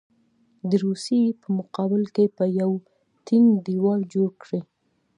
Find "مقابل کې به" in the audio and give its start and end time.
1.59-2.45